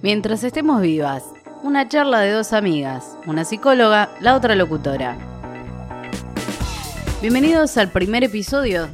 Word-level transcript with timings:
Mientras 0.00 0.44
estemos 0.44 0.80
vivas, 0.80 1.24
una 1.64 1.88
charla 1.88 2.20
de 2.20 2.30
dos 2.30 2.52
amigas, 2.52 3.16
una 3.26 3.44
psicóloga, 3.44 4.08
la 4.20 4.36
otra 4.36 4.54
locutora. 4.54 5.18
Bienvenidos 7.20 7.76
al 7.76 7.90
primer 7.90 8.22
episodio 8.22 8.88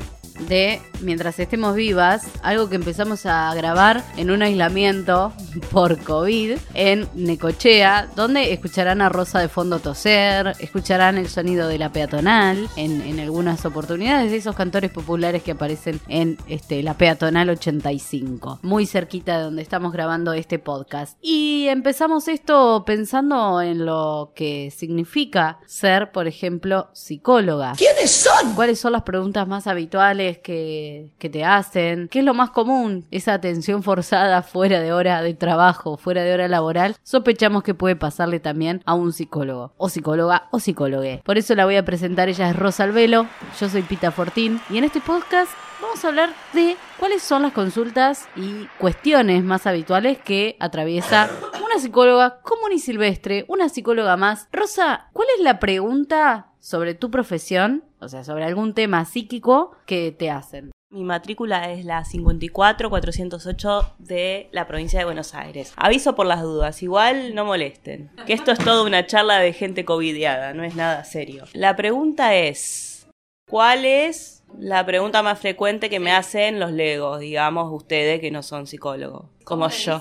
de 0.49 0.81
Mientras 1.05 1.39
estemos 1.39 1.77
vivas, 1.77 2.27
algo 2.43 2.71
que 2.71 2.77
empezamos 2.77 3.27
a 3.27 3.55
grabar 3.55 4.03
en 4.17 4.31
un 4.31 4.41
aislamiento 4.41 5.35
por 5.71 5.99
COVID 5.99 6.57
en 6.73 7.07
Necochea, 7.15 8.09
donde 8.17 8.55
escucharán 8.55 9.03
a 9.03 9.11
Rosa 9.11 9.39
de 9.39 9.49
fondo 9.49 9.81
toser, 9.81 10.55
escucharán 10.61 11.19
el 11.19 11.29
sonido 11.29 11.69
de 11.69 11.77
la 11.77 11.93
peatonal 11.93 12.69
en, 12.77 13.03
en 13.03 13.21
algunas 13.21 13.67
oportunidades 13.67 14.31
de 14.31 14.39
esos 14.39 14.57
cantores 14.57 14.91
populares 14.91 15.43
que 15.43 15.51
aparecen 15.51 16.01
en 16.09 16.39
este, 16.49 16.83
la 16.83 16.95
peatonal 16.95 17.51
85, 17.51 18.61
muy 18.63 18.87
cerquita 18.87 19.37
de 19.37 19.45
donde 19.45 19.63
estamos 19.63 19.93
grabando 19.93 20.33
este 20.33 20.59
podcast. 20.59 21.19
Y 21.21 21.67
empezamos 21.69 22.29
esto 22.29 22.85
pensando 22.87 23.61
en 23.61 23.85
lo 23.85 24.33
que 24.35 24.73
significa 24.75 25.59
ser, 25.67 26.13
por 26.13 26.27
ejemplo, 26.27 26.89
psicóloga. 26.95 27.75
¿Quiénes 27.77 28.11
son? 28.11 28.55
¿Cuáles 28.55 28.79
son 28.79 28.93
las 28.93 29.03
preguntas 29.03 29.47
más 29.47 29.67
habituales 29.67 30.39
que, 30.39 30.94
que 31.19 31.31
te 31.31 31.45
hacen? 31.45 32.09
¿Qué 32.09 32.21
es 32.21 32.25
lo 32.25 32.35
más 32.35 32.51
común? 32.51 33.07
Esa 33.11 33.35
atención 33.35 33.83
forzada 33.83 34.43
fuera 34.43 34.81
de 34.81 34.93
hora 34.93 35.23
de 35.23 35.35
trabajo, 35.35 35.97
fuera 35.97 36.23
de 36.23 36.35
hora 36.35 36.49
laboral, 36.49 36.97
sospechamos 37.03 37.63
que 37.63 37.75
puede 37.75 37.97
pasarle 37.97 38.41
también 38.41 38.83
a 38.85 38.95
un 38.95 39.13
psicólogo, 39.13 39.73
o 39.77 39.89
psicóloga, 39.89 40.49
o 40.51 40.61
psicólogue. 40.61 41.23
Por 41.25 41.39
eso 41.39 41.55
la 41.55 41.65
voy 41.65 41.77
a 41.77 41.85
presentar, 41.85 42.29
ella 42.29 42.51
es 42.51 42.57
Rosa 42.57 42.85
Albelo, 42.85 43.27
yo 43.61 43.69
soy 43.69 43.83
Pita 43.83 44.11
Fortín, 44.11 44.61
y 44.71 44.79
en 44.79 44.85
este 44.85 45.01
podcast 45.01 45.53
vamos 45.81 46.05
a 46.05 46.09
hablar 46.09 46.31
de 46.53 46.77
cuáles 46.99 47.23
son 47.23 47.43
las 47.43 47.53
consultas 47.53 48.29
y 48.37 48.67
cuestiones 48.79 49.45
más 49.45 49.67
habituales 49.67 50.19
que 50.19 50.57
atraviesa 50.59 51.31
una 51.65 51.79
psicóloga 51.79 52.41
común 52.41 52.73
y 52.73 52.79
silvestre, 52.79 53.45
una 53.49 53.69
psicóloga 53.69 54.17
más. 54.17 54.49
Rosa, 54.53 55.09
¿cuál 55.13 55.29
es 55.37 55.43
la 55.43 55.59
pregunta 55.59 56.53
sobre 56.61 56.95
tu 56.95 57.11
profesión, 57.11 57.85
o 58.01 58.09
sea, 58.09 58.25
sobre 58.25 58.45
algún 58.45 58.75
tema 58.75 59.05
psíquico 59.05 59.77
que 59.87 60.13
te 60.13 60.31
hacen? 60.31 60.71
Mi 60.95 61.03
matrícula 61.03 61.73
es 61.73 61.85
la 61.85 62.05
54408 62.05 63.95
de 63.99 64.49
la 64.53 64.69
provincia 64.69 65.01
de 65.01 65.05
Buenos 65.05 65.35
Aires. 65.35 65.73
Aviso 65.77 66.15
por 66.15 66.25
las 66.25 66.41
dudas, 66.41 66.85
igual 66.85 67.35
no 67.35 67.45
molesten. 67.45 68.13
Que 68.27 68.33
esto 68.33 68.53
es 68.53 68.61
toda 68.61 68.85
una 68.85 69.05
charla 69.05 69.41
de 69.41 69.53
gente 69.53 69.85
covidiada, 69.85 70.55
no 70.55 70.63
es 70.63 70.77
nada 70.77 71.03
serio. 71.03 71.47
La 71.53 71.75
pregunta 71.75 72.37
es, 72.37 73.09
¿cuál 73.51 73.85
es 73.85 74.45
la 74.57 74.87
pregunta 74.87 75.21
más 75.25 75.41
frecuente 75.41 75.91
que 75.91 75.99
me 75.99 76.13
hacen 76.13 76.61
los 76.61 76.71
legos, 76.71 77.19
digamos, 77.19 77.73
ustedes 77.73 78.21
que 78.21 78.31
no 78.31 78.45
son 78.45 78.69
psicólogos, 78.69 79.27
como 79.43 79.69
yo? 79.71 80.01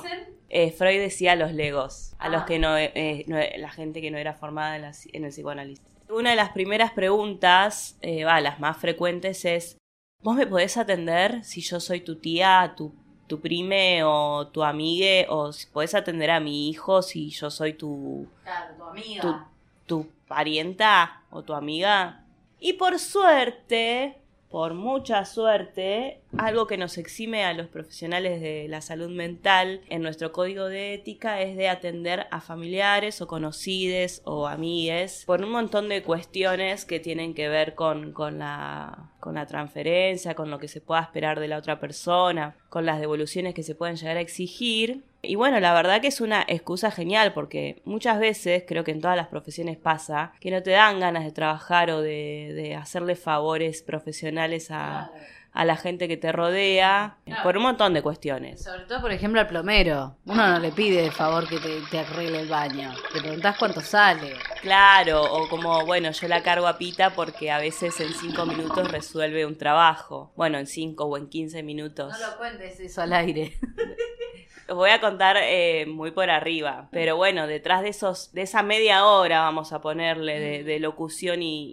Eh, 0.50 0.70
Freud 0.72 1.00
decía 1.00 1.32
a 1.32 1.36
los 1.36 1.54
legos, 1.54 2.14
a 2.20 2.30
los 2.30 2.44
que 2.44 2.60
no, 2.60 2.78
eh, 2.78 3.24
no- 3.26 3.40
la 3.58 3.72
gente 3.72 4.00
que 4.00 4.12
no 4.12 4.20
era 4.20 4.36
formada 4.36 4.76
en, 4.76 4.84
la- 4.84 4.92
en 5.12 5.24
el 5.26 5.32
psicoanálisis. 5.32 5.84
Una 6.08 6.30
de 6.30 6.36
las 6.36 6.50
primeras 6.52 6.92
preguntas, 6.92 7.98
eh, 8.04 8.24
va, 8.26 8.40
las 8.42 8.60
más 8.60 8.78
frecuentes 8.78 9.44
es, 9.46 9.78
¿vos 10.24 10.36
me 10.36 10.48
podés 10.48 10.78
atender 10.78 11.44
si 11.44 11.62
yo 11.62 11.80
soy 11.80 12.02
tu 12.02 12.16
tía, 12.16 12.74
tu, 12.78 12.94
tu 13.28 13.40
prime 13.40 14.04
o 14.04 14.48
tu 14.48 14.64
amigue? 14.64 15.26
¿O 15.30 15.52
si 15.52 15.68
podés 15.68 15.94
atender 15.96 16.32
a 16.32 16.40
mi 16.40 16.70
hijo 16.70 17.02
si 17.02 17.30
yo 17.30 17.50
soy 17.52 17.74
tu, 17.74 18.28
Claro, 18.44 18.74
tu 18.76 18.84
amiga. 18.86 19.22
tu, 19.22 19.36
tu 19.86 20.10
parienta 20.28 21.22
o 21.30 21.44
tu 21.44 21.54
amiga? 21.54 22.24
Y 22.60 22.74
por 22.74 22.98
suerte, 23.00 24.18
por 24.50 24.74
mucha 24.74 25.26
suerte, 25.26 26.22
algo 26.38 26.68
que 26.68 26.78
nos 26.78 26.98
exime 26.98 27.44
a 27.44 27.54
los 27.54 27.68
profesionales 27.68 28.42
de 28.42 28.68
la 28.68 28.82
salud 28.82 29.10
mental 29.10 29.82
en 29.90 30.02
nuestro 30.02 30.32
código 30.32 30.66
de 30.66 30.94
ética 30.94 31.42
es 31.42 31.56
de 31.56 31.70
atender 31.70 32.28
a 32.32 32.42
familiares 32.42 33.22
o 33.22 33.28
conocides 33.28 34.22
o 34.26 34.48
amigues 34.48 35.24
por 35.26 35.44
un 35.44 35.52
montón 35.52 35.90
de 35.90 36.04
cuestiones 36.04 36.86
que 36.86 37.00
tienen 37.00 37.34
que 37.34 37.50
ver 37.50 37.76
con, 37.76 38.14
con 38.14 38.40
la, 38.40 39.12
con 39.20 39.36
la 39.36 39.46
transferencia, 39.46 40.36
con 40.36 40.50
lo 40.50 40.60
que 40.60 40.68
se 40.68 40.82
pueda 40.82 41.02
esperar 41.02 41.40
de 41.40 41.48
la 41.48 41.58
otra 41.58 41.80
persona, 41.80 42.56
con 42.70 42.86
las 42.86 43.00
devoluciones 43.00 43.54
que 43.54 43.64
se 43.64 43.76
pueden 43.76 43.96
llegar 43.96 44.18
a 44.18 44.22
exigir. 44.22 45.04
Y 45.22 45.36
bueno, 45.36 45.60
la 45.60 45.74
verdad 45.74 46.02
que 46.02 46.08
es 46.08 46.20
una 46.20 46.44
excusa 46.48 46.92
genial 46.92 47.34
porque 47.34 47.82
muchas 47.86 48.20
veces, 48.20 48.64
creo 48.68 48.84
que 48.84 48.92
en 48.92 49.00
todas 49.00 49.16
las 49.16 49.28
profesiones 49.28 49.78
pasa, 49.78 50.34
que 50.42 50.52
no 50.52 50.62
te 50.64 50.72
dan 50.72 51.00
ganas 51.00 51.24
de 51.24 51.32
trabajar 51.32 51.92
o 51.92 52.02
de, 52.02 52.52
de 52.54 52.76
hacerle 52.76 53.16
favores 53.16 53.84
profesionales 53.84 54.70
a, 54.70 55.12
a 55.54 55.66
la 55.66 55.78
gente 55.78 56.08
que 56.08 56.18
te 56.18 56.32
rodea 56.32 57.18
por 57.44 57.58
un 57.58 57.64
montón 57.64 57.94
de 57.94 58.02
cuestiones. 58.02 58.64
Sobre 58.64 58.86
todo, 58.86 59.02
por 59.02 59.12
ejemplo, 59.12 59.40
al 59.40 59.48
plomero. 59.48 60.18
Uno 60.26 60.48
no 60.48 60.60
le 60.60 60.72
pide 60.72 61.04
de 61.04 61.12
favor 61.12 61.48
que 61.48 61.60
te, 61.60 61.80
te 61.92 62.00
arregle 62.00 62.42
el 62.42 62.50
baño. 62.50 62.92
Le 63.14 63.22
preguntás 63.22 63.58
cuánto 63.58 63.82
sale. 63.82 64.34
Claro, 64.62 65.22
o 65.22 65.48
como, 65.50 65.86
bueno, 65.86 66.12
yo 66.12 66.28
la 66.28 66.42
cargo 66.42 66.68
a 66.68 66.78
Pita 66.78 67.12
porque 67.12 67.52
a 67.52 67.60
veces 67.60 68.00
en 68.00 68.14
cinco 68.14 68.46
minutos 68.46 68.92
resuelve 68.92 69.46
un 69.46 69.58
trabajo. 69.58 70.32
Bueno, 70.36 70.58
en 70.58 70.66
cinco 70.66 71.06
o 71.06 71.18
en 71.18 71.30
quince 71.30 71.62
minutos. 71.62 72.12
No 72.20 72.28
lo 72.28 72.38
cuentes 72.38 72.80
eso 72.80 73.02
al 73.02 73.14
aire. 73.14 73.54
Os 74.70 74.76
voy 74.76 74.92
a 74.92 75.02
contar 75.02 75.38
eh, 75.42 75.86
muy 75.86 76.12
por 76.12 76.30
arriba, 76.30 76.88
pero 76.92 77.18
bueno, 77.18 77.48
detrás 77.48 77.82
de 77.82 77.90
esos, 77.90 78.32
de 78.34 78.44
esa 78.44 78.64
media 78.64 79.06
hora, 79.06 79.42
vamos 79.42 79.74
a 79.74 79.82
ponerle, 79.82 80.40
de, 80.40 80.64
de 80.64 80.80
locución 80.80 81.42
y, 81.42 81.70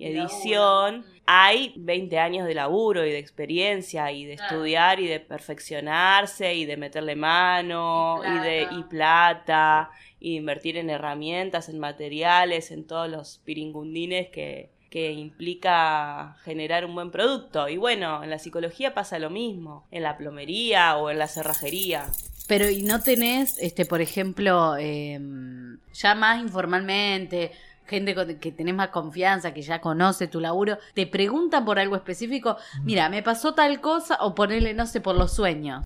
y 0.00 0.04
edición, 0.06 1.04
hay 1.26 1.72
20 1.76 2.18
años 2.18 2.46
de 2.46 2.52
laburo 2.54 3.06
y 3.06 3.10
de 3.10 3.18
experiencia 3.18 4.12
y 4.12 4.26
de 4.26 4.36
Claro. 4.36 4.56
estudiar 4.56 5.00
y 5.00 5.06
de 5.06 5.20
perfeccionarse 5.20 6.54
y 6.54 6.66
de 6.66 6.76
meterle 6.76 7.16
mano 7.16 8.20
Y 8.24 8.28
y, 8.36 8.38
de 8.40 8.68
y 8.70 8.82
plata 8.84 9.90
y 10.20 10.32
de 10.32 10.36
invertir 10.36 10.76
en 10.76 10.90
herramientas, 10.90 11.68
en 11.70 11.78
materiales, 11.78 12.70
en 12.70 12.86
todos 12.86 13.08
los 13.08 13.40
piringundines 13.44 14.28
que, 14.28 14.70
que 14.94 15.10
implica 15.10 16.36
generar 16.44 16.84
un 16.84 16.94
buen 16.94 17.10
producto. 17.10 17.68
Y 17.68 17.76
bueno, 17.76 18.22
en 18.22 18.30
la 18.30 18.38
psicología 18.38 18.94
pasa 18.94 19.18
lo 19.18 19.28
mismo, 19.28 19.88
en 19.90 20.04
la 20.04 20.16
plomería 20.16 20.96
o 20.98 21.10
en 21.10 21.18
la 21.18 21.26
cerrajería. 21.26 22.06
Pero, 22.46 22.70
¿y 22.70 22.84
no 22.84 23.00
tenés, 23.00 23.58
este, 23.58 23.86
por 23.86 24.00
ejemplo, 24.00 24.76
em, 24.76 25.80
ya 25.92 26.14
más 26.14 26.40
informalmente, 26.40 27.50
gente 27.86 28.14
que 28.38 28.52
tenés 28.52 28.76
más 28.76 28.90
confianza, 28.90 29.52
que 29.52 29.62
ya 29.62 29.80
conoce 29.80 30.28
tu 30.28 30.38
laburo, 30.38 30.78
te 30.94 31.08
preguntan 31.08 31.64
por 31.64 31.80
algo 31.80 31.96
específico? 31.96 32.56
Mira, 32.84 33.08
me 33.08 33.24
pasó 33.24 33.52
tal 33.52 33.80
cosa, 33.80 34.18
o 34.20 34.36
ponerle, 34.36 34.74
no 34.74 34.86
sé, 34.86 35.00
por 35.00 35.16
los 35.16 35.34
sueños. 35.34 35.82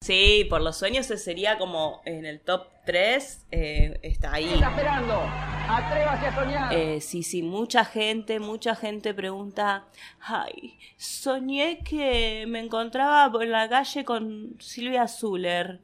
Sí, 0.00 0.46
por 0.48 0.60
los 0.62 0.76
sueños 0.78 1.06
ese 1.06 1.16
sería 1.18 1.58
como 1.58 2.02
en 2.04 2.24
el 2.24 2.40
top 2.40 2.68
3, 2.86 3.46
está 3.50 4.34
ahí. 4.34 4.46
esperando? 4.46 5.20
Atrévase 5.68 6.26
a 6.26 6.34
soñar. 6.34 6.72
Eh, 6.72 7.00
sí, 7.00 7.22
sí, 7.24 7.42
mucha 7.42 7.84
gente, 7.84 8.38
mucha 8.38 8.76
gente 8.76 9.12
pregunta, 9.12 9.86
ay, 10.20 10.78
soñé 10.96 11.80
que 11.82 12.44
me 12.46 12.60
encontraba 12.60 13.30
por 13.30 13.44
la 13.46 13.68
calle 13.68 14.04
con 14.04 14.54
Silvia 14.60 15.08
Zuller 15.08 15.80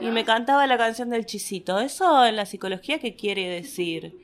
y 0.00 0.06
me 0.06 0.24
cantaba 0.24 0.66
la 0.66 0.76
canción 0.76 1.08
del 1.08 1.24
chisito. 1.24 1.78
¿Eso 1.78 2.26
en 2.26 2.34
la 2.34 2.44
psicología 2.44 2.98
qué 2.98 3.14
quiere 3.14 3.48
decir? 3.48 4.16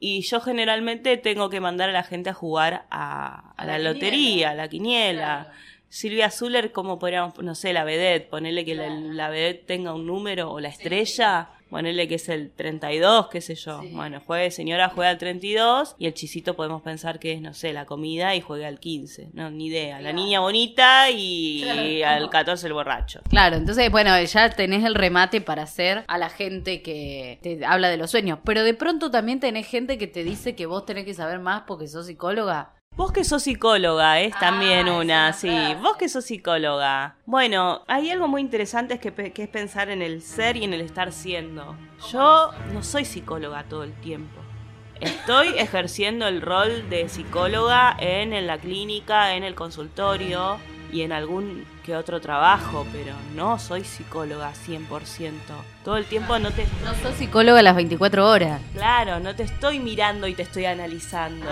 Y 0.00 0.22
yo 0.22 0.40
generalmente 0.40 1.16
tengo 1.18 1.50
que 1.50 1.60
mandar 1.60 1.90
a 1.90 1.92
la 1.92 2.02
gente 2.02 2.30
a 2.30 2.34
jugar 2.34 2.86
a, 2.90 3.52
a 3.56 3.62
A 3.62 3.64
la, 3.64 3.78
la 3.78 3.92
lotería, 3.92 4.48
quiniela. 4.48 4.50
a 4.50 4.54
la 4.54 4.68
quiniela. 4.68 5.52
Silvia 5.92 6.30
Zuller, 6.30 6.70
¿cómo 6.70 7.00
podríamos, 7.00 7.36
no 7.42 7.54
sé, 7.56 7.72
la 7.72 7.82
vedette, 7.82 8.28
ponerle 8.30 8.64
que 8.64 8.76
la, 8.76 8.88
la 8.88 9.28
vedette 9.28 9.66
tenga 9.66 9.92
un 9.92 10.06
número 10.06 10.48
o 10.52 10.60
la 10.60 10.68
estrella, 10.68 11.48
ponerle 11.68 12.06
que 12.06 12.14
es 12.14 12.28
el 12.28 12.52
32, 12.52 13.26
qué 13.28 13.40
sé 13.40 13.56
yo. 13.56 13.80
Sí. 13.82 13.90
Bueno, 13.92 14.20
juegue, 14.24 14.52
señora, 14.52 14.88
juega 14.94 15.10
al 15.10 15.18
32 15.18 15.96
y 15.98 16.06
el 16.06 16.14
chisito 16.14 16.54
podemos 16.54 16.82
pensar 16.82 17.18
que 17.18 17.32
es, 17.32 17.40
no 17.40 17.54
sé, 17.54 17.72
la 17.72 17.86
comida 17.86 18.36
y 18.36 18.40
juega 18.40 18.68
al 18.68 18.78
15. 18.78 19.30
No, 19.32 19.50
ni 19.50 19.66
idea. 19.66 20.00
La 20.00 20.12
niña 20.12 20.38
bonita 20.38 21.10
y 21.10 21.62
Claro. 21.64 22.24
al 22.24 22.30
14 22.30 22.66
el 22.68 22.72
borracho. 22.72 23.20
Claro, 23.28 23.56
entonces, 23.56 23.90
bueno, 23.90 24.20
ya 24.22 24.50
tenés 24.50 24.84
el 24.84 24.94
remate 24.94 25.40
para 25.40 25.62
hacer 25.64 26.04
a 26.06 26.18
la 26.18 26.28
gente 26.30 26.82
que 26.82 27.40
te 27.42 27.64
habla 27.66 27.88
de 27.88 27.96
los 27.96 28.12
sueños. 28.12 28.38
Pero 28.44 28.62
de 28.62 28.74
pronto 28.74 29.10
también 29.10 29.40
tenés 29.40 29.66
gente 29.66 29.98
que 29.98 30.06
te 30.06 30.22
dice 30.22 30.54
que 30.54 30.66
vos 30.66 30.86
tenés 30.86 31.04
que 31.04 31.14
saber 31.14 31.40
más 31.40 31.62
porque 31.66 31.88
sos 31.88 32.06
psicóloga. 32.06 32.74
Vos 32.96 33.12
que 33.12 33.24
sos 33.24 33.44
psicóloga, 33.44 34.20
es 34.20 34.34
Ah, 34.34 34.40
también 34.40 34.88
esa 34.88 34.98
una, 34.98 35.32
sí. 35.32 35.48
Vos 35.80 35.96
que 35.96 36.08
sos 36.08 36.24
psicóloga. 36.24 37.14
Bueno, 37.24 37.82
hay 37.86 38.10
algo 38.10 38.26
muy 38.28 38.40
interesante 38.40 38.94
es 38.94 39.00
que, 39.00 39.32
que 39.32 39.42
es 39.44 39.48
pensar 39.48 39.90
en 39.90 40.02
el 40.02 40.22
ser 40.22 40.56
y 40.56 40.64
en 40.64 40.74
el 40.74 40.80
estar 40.80 41.12
siendo. 41.12 41.76
Yo 42.10 42.50
no 42.72 42.82
soy 42.82 43.04
psicóloga 43.04 43.64
todo 43.64 43.84
el 43.84 43.92
tiempo. 44.00 44.40
Estoy 45.00 45.48
ejerciendo 45.58 46.26
el 46.26 46.42
rol 46.42 46.90
de 46.90 47.08
psicóloga 47.08 47.96
en, 47.98 48.32
en 48.32 48.46
la 48.46 48.58
clínica, 48.58 49.34
en 49.34 49.44
el 49.44 49.54
consultorio 49.54 50.58
y 50.92 51.02
en 51.02 51.12
algún 51.12 51.64
que 51.84 51.96
otro 51.96 52.20
trabajo, 52.20 52.86
pero 52.92 53.14
no 53.34 53.58
soy 53.58 53.84
psicóloga 53.84 54.52
100%. 54.52 55.30
Todo 55.84 55.96
el 55.96 56.04
tiempo 56.06 56.38
no 56.38 56.50
te... 56.50 56.66
No 56.84 56.94
sos 57.02 57.14
psicóloga 57.16 57.62
las 57.62 57.76
24 57.76 58.28
horas. 58.28 58.60
Claro, 58.74 59.20
no 59.20 59.34
te 59.34 59.44
estoy 59.44 59.78
mirando 59.78 60.26
y 60.26 60.34
te 60.34 60.42
estoy 60.42 60.66
analizando. 60.66 61.46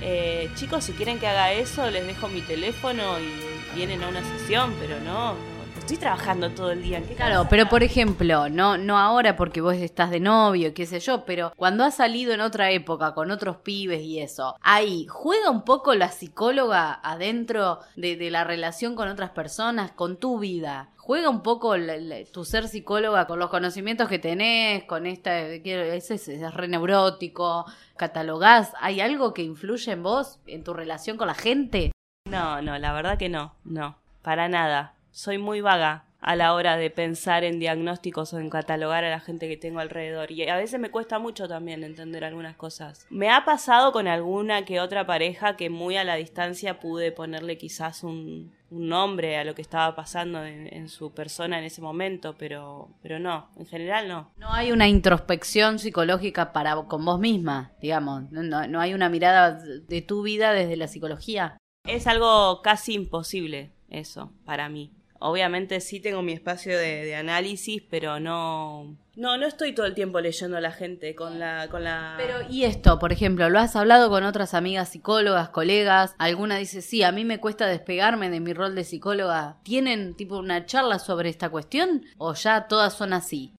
Eh, 0.00 0.50
chicos, 0.54 0.84
si 0.84 0.92
quieren 0.92 1.18
que 1.18 1.26
haga 1.26 1.52
eso, 1.52 1.90
les 1.90 2.06
dejo 2.06 2.28
mi 2.28 2.40
teléfono 2.42 3.18
y 3.18 3.74
vienen 3.74 4.02
a 4.02 4.08
una 4.08 4.22
sesión, 4.22 4.74
pero 4.80 5.00
no 5.00 5.34
Estoy 5.82 5.96
trabajando 5.96 6.48
todo 6.50 6.70
el 6.70 6.80
día. 6.80 6.98
¿en 6.98 7.04
qué 7.04 7.14
Claro, 7.14 7.46
pero 7.50 7.68
por 7.68 7.82
ejemplo, 7.82 8.48
no, 8.48 8.78
no 8.78 8.98
ahora 8.98 9.34
porque 9.36 9.60
vos 9.60 9.74
estás 9.74 10.10
de 10.10 10.20
novio, 10.20 10.72
qué 10.74 10.86
sé 10.86 11.00
yo, 11.00 11.24
pero 11.24 11.52
cuando 11.56 11.82
has 11.84 11.96
salido 11.96 12.32
en 12.32 12.40
otra 12.40 12.70
época 12.70 13.14
con 13.14 13.30
otros 13.32 13.56
pibes 13.58 14.00
y 14.02 14.20
eso, 14.20 14.54
ahí 14.62 15.06
juega 15.08 15.50
un 15.50 15.64
poco 15.64 15.94
la 15.94 16.08
psicóloga 16.12 16.94
adentro 17.02 17.80
de, 17.96 18.16
de 18.16 18.30
la 18.30 18.44
relación 18.44 18.94
con 18.94 19.08
otras 19.08 19.30
personas, 19.30 19.90
con 19.90 20.16
tu 20.18 20.38
vida. 20.38 20.90
Juega 20.98 21.28
un 21.28 21.42
poco 21.42 21.76
la- 21.76 21.96
la- 21.98 22.24
tu 22.32 22.44
ser 22.44 22.68
psicóloga 22.68 23.26
con 23.26 23.40
los 23.40 23.50
conocimientos 23.50 24.08
que 24.08 24.20
tenés, 24.20 24.84
con 24.84 25.04
esta, 25.06 25.36
ese 25.40 26.14
es, 26.14 26.28
es 26.28 26.54
re 26.54 26.68
neurótico, 26.68 27.66
catalogás, 27.96 28.72
¿hay 28.80 29.00
algo 29.00 29.34
que 29.34 29.42
influye 29.42 29.90
en 29.92 30.04
vos, 30.04 30.38
en 30.46 30.62
tu 30.62 30.74
relación 30.74 31.16
con 31.16 31.26
la 31.26 31.34
gente? 31.34 31.90
No, 32.30 32.62
no, 32.62 32.78
la 32.78 32.92
verdad 32.92 33.18
que 33.18 33.28
no, 33.28 33.56
no, 33.64 33.96
para 34.22 34.48
nada. 34.48 34.94
Soy 35.12 35.38
muy 35.38 35.60
vaga 35.60 36.06
a 36.22 36.36
la 36.36 36.54
hora 36.54 36.76
de 36.76 36.88
pensar 36.88 37.42
en 37.44 37.58
diagnósticos 37.58 38.32
o 38.32 38.38
en 38.38 38.48
catalogar 38.48 39.04
a 39.04 39.10
la 39.10 39.20
gente 39.20 39.48
que 39.48 39.56
tengo 39.56 39.80
alrededor. 39.80 40.30
Y 40.30 40.48
a 40.48 40.56
veces 40.56 40.80
me 40.80 40.90
cuesta 40.90 41.18
mucho 41.18 41.48
también 41.48 41.82
entender 41.84 42.24
algunas 42.24 42.56
cosas. 42.56 43.06
Me 43.10 43.28
ha 43.28 43.44
pasado 43.44 43.92
con 43.92 44.06
alguna 44.08 44.64
que 44.64 44.80
otra 44.80 45.04
pareja 45.04 45.56
que 45.56 45.68
muy 45.68 45.96
a 45.96 46.04
la 46.04 46.14
distancia 46.14 46.78
pude 46.80 47.10
ponerle 47.12 47.58
quizás 47.58 48.04
un, 48.04 48.54
un 48.70 48.88
nombre 48.88 49.36
a 49.36 49.44
lo 49.44 49.54
que 49.54 49.62
estaba 49.62 49.94
pasando 49.96 50.44
en, 50.44 50.72
en 50.72 50.88
su 50.88 51.12
persona 51.12 51.58
en 51.58 51.64
ese 51.64 51.82
momento, 51.82 52.36
pero, 52.38 52.88
pero 53.02 53.18
no, 53.18 53.50
en 53.56 53.66
general 53.66 54.08
no. 54.08 54.30
No 54.36 54.52
hay 54.52 54.70
una 54.72 54.88
introspección 54.88 55.78
psicológica 55.80 56.52
para 56.52 56.76
con 56.84 57.04
vos 57.04 57.18
misma, 57.18 57.72
digamos. 57.82 58.30
No, 58.30 58.42
no- 58.44 58.66
no 58.68 58.80
hay 58.80 58.94
una 58.94 59.08
mirada 59.10 59.58
de 59.60 60.02
tu 60.02 60.22
vida 60.22 60.52
desde 60.52 60.76
la 60.76 60.86
psicología. 60.86 61.58
Es 61.84 62.06
algo 62.06 62.62
casi 62.62 62.94
imposible 62.94 63.72
eso 63.90 64.32
para 64.46 64.68
mí. 64.68 64.92
Obviamente 65.22 65.80
sí 65.80 66.00
tengo 66.00 66.20
mi 66.22 66.32
espacio 66.32 66.76
de, 66.76 67.14
análisis, 67.14 67.82
pero 67.88 68.18
no... 68.18 68.96
No, 69.14 69.36
no 69.36 69.46
estoy 69.46 69.74
todo 69.74 69.86
el 69.86 69.94
tiempo 69.94 70.20
leyendo 70.20 70.56
a 70.56 70.60
la 70.60 70.72
gente 70.72 71.14
con 71.14 71.38
la... 71.38 71.68
Con 71.68 71.84
la... 71.84 72.14
Pero, 72.16 72.38
¿y 72.50 72.64
esto, 72.64 72.98
por 72.98 73.12
ejemplo, 73.12 73.48
lo 73.48 73.58
has 73.58 73.76
hablado 73.76 74.08
con 74.08 74.24
otras 74.24 74.54
amigas 74.54 74.88
psicólogas, 74.88 75.50
colegas? 75.50 76.14
Alguna 76.18 76.56
dice, 76.56 76.82
sí, 76.82 77.02
a 77.02 77.12
mí 77.12 77.24
me 77.24 77.38
cuesta 77.38 77.66
despegarme 77.66 78.30
de 78.30 78.40
mi 78.40 78.52
rol 78.52 78.74
de 78.74 78.84
psicóloga. 78.84 79.58
¿Tienen 79.62 80.14
tipo 80.14 80.38
una 80.38 80.66
charla 80.66 80.98
sobre 80.98 81.28
esta 81.28 81.50
cuestión? 81.50 82.04
¿O 82.18 82.34
ya 82.34 82.66
todas 82.66 82.94
son 82.94 83.12
así? 83.12 83.54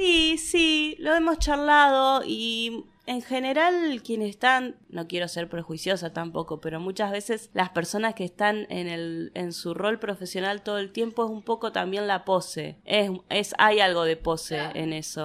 Sí, 0.00 0.38
sí, 0.38 0.96
lo 0.98 1.14
hemos 1.14 1.38
charlado 1.38 2.22
y 2.24 2.86
en 3.04 3.20
general 3.20 4.00
quienes 4.02 4.30
están, 4.30 4.76
no 4.88 5.06
quiero 5.06 5.28
ser 5.28 5.50
prejuiciosa 5.50 6.14
tampoco, 6.14 6.58
pero 6.58 6.80
muchas 6.80 7.10
veces 7.10 7.50
las 7.52 7.68
personas 7.68 8.14
que 8.14 8.24
están 8.24 8.66
en 8.70 8.88
el 8.88 9.30
en 9.34 9.52
su 9.52 9.74
rol 9.74 9.98
profesional 9.98 10.62
todo 10.62 10.78
el 10.78 10.90
tiempo 10.90 11.26
es 11.26 11.30
un 11.30 11.42
poco 11.42 11.70
también 11.70 12.06
la 12.06 12.24
pose. 12.24 12.78
Es, 12.86 13.10
es 13.28 13.54
hay 13.58 13.80
algo 13.80 14.04
de 14.04 14.16
pose 14.16 14.58
en 14.72 14.94
eso. 14.94 15.22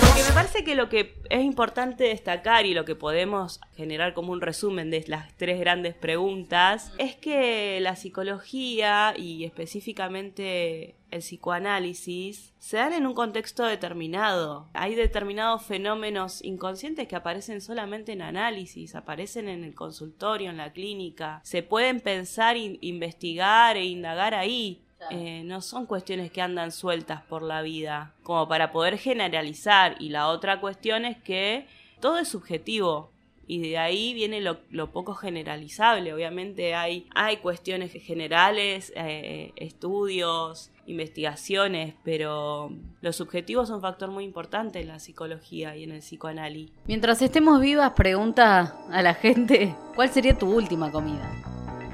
Porque 0.00 0.22
me 0.22 0.32
parece 0.32 0.62
que 0.64 0.74
lo 0.76 0.88
que 0.88 1.16
es 1.28 1.42
importante 1.42 2.04
destacar 2.04 2.66
y 2.66 2.74
lo 2.74 2.84
que 2.84 2.94
podemos 2.94 3.60
generar 3.76 4.14
como 4.14 4.32
un 4.32 4.40
resumen 4.40 4.90
de 4.90 5.04
las 5.08 5.36
tres 5.36 5.58
grandes 5.58 5.94
preguntas 5.94 6.92
es 6.98 7.16
que 7.16 7.80
la 7.80 7.96
psicología 7.96 9.14
y 9.16 9.44
específicamente 9.44 10.94
el 11.10 11.20
psicoanálisis 11.20 12.52
se 12.58 12.76
dan 12.76 12.92
en 12.92 13.06
un 13.06 13.14
contexto 13.14 13.64
determinado. 13.64 14.68
Hay 14.72 14.94
determinados 14.94 15.62
fenómenos 15.62 16.44
inconscientes 16.44 17.08
que 17.08 17.16
aparecen 17.16 17.60
solamente 17.60 18.12
en 18.12 18.22
análisis, 18.22 18.94
aparecen 18.94 19.48
en 19.48 19.64
el 19.64 19.74
consultorio, 19.74 20.50
en 20.50 20.58
la 20.58 20.72
clínica. 20.72 21.40
Se 21.42 21.62
pueden 21.64 22.00
pensar, 22.00 22.56
in- 22.56 22.78
investigar 22.82 23.76
e 23.76 23.84
indagar 23.84 24.34
ahí. 24.34 24.82
Eh, 25.10 25.42
no 25.44 25.60
son 25.60 25.86
cuestiones 25.86 26.30
que 26.30 26.42
andan 26.42 26.72
sueltas 26.72 27.22
por 27.22 27.42
la 27.42 27.62
vida, 27.62 28.12
como 28.22 28.48
para 28.48 28.72
poder 28.72 28.98
generalizar. 28.98 29.96
Y 30.00 30.08
la 30.10 30.28
otra 30.28 30.60
cuestión 30.60 31.04
es 31.04 31.16
que 31.18 31.66
todo 32.00 32.18
es 32.18 32.28
subjetivo. 32.28 33.10
Y 33.48 33.60
de 33.60 33.78
ahí 33.78 34.12
viene 34.12 34.40
lo, 34.40 34.58
lo 34.70 34.90
poco 34.90 35.14
generalizable. 35.14 36.12
Obviamente 36.12 36.74
hay, 36.74 37.06
hay 37.14 37.36
cuestiones 37.36 37.92
generales, 37.92 38.92
eh, 38.96 39.52
estudios, 39.54 40.72
investigaciones, 40.86 41.94
pero 42.02 42.72
los 43.02 43.14
subjetivos 43.14 43.68
son 43.68 43.76
un 43.76 43.82
factor 43.82 44.10
muy 44.10 44.24
importante 44.24 44.80
en 44.80 44.88
la 44.88 44.98
psicología 44.98 45.76
y 45.76 45.84
en 45.84 45.92
el 45.92 46.00
psicoanálisis. 46.00 46.72
Mientras 46.86 47.22
estemos 47.22 47.60
vivas, 47.60 47.92
pregunta 47.92 48.76
a 48.90 49.02
la 49.02 49.14
gente, 49.14 49.76
¿cuál 49.94 50.10
sería 50.10 50.36
tu 50.36 50.52
última 50.52 50.90
comida? 50.90 51.30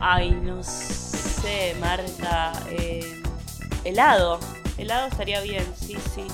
Ay, 0.00 0.30
no 0.30 0.62
sé, 0.62 1.74
Marta. 1.80 2.52
eh, 2.70 2.91
helado. 3.84 4.40
Helado 4.78 5.08
estaría 5.08 5.40
bien, 5.40 5.64
sí, 5.76 5.96
sí. 6.14 6.26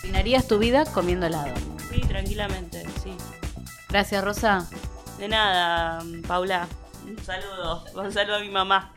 ¿Terminarías 0.00 0.46
tu 0.46 0.58
vida 0.58 0.84
comiendo 0.84 1.26
helado? 1.26 1.54
Sí, 1.90 2.00
tranquilamente, 2.00 2.84
sí. 3.02 3.16
Gracias, 3.88 4.22
Rosa. 4.22 4.68
De 5.18 5.28
nada, 5.28 6.04
Paula. 6.26 6.68
Un 7.06 7.18
saludo. 7.24 7.84
Un 7.94 8.12
saludo 8.12 8.36
a 8.36 8.40
mi 8.40 8.50
mamá. 8.50 8.92